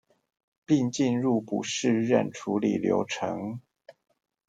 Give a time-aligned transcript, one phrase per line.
[0.65, 3.61] 並進入不適任處理流程